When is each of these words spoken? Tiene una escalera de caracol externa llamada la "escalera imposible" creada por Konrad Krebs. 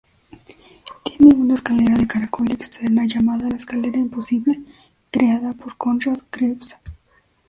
Tiene 1.05 1.35
una 1.35 1.53
escalera 1.53 1.95
de 1.95 2.07
caracol 2.07 2.51
externa 2.51 3.05
llamada 3.05 3.47
la 3.49 3.55
"escalera 3.55 3.99
imposible" 3.99 4.59
creada 5.11 5.53
por 5.53 5.77
Konrad 5.77 6.17
Krebs. 6.31 6.75